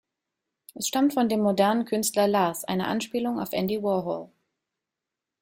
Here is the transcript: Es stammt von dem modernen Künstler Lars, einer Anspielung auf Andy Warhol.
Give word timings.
Es 0.73 0.87
stammt 0.87 1.13
von 1.13 1.29
dem 1.29 1.41
modernen 1.41 1.85
Künstler 1.85 2.27
Lars, 2.27 2.63
einer 2.65 2.87
Anspielung 2.87 3.39
auf 3.39 3.53
Andy 3.53 3.83
Warhol. 3.83 4.31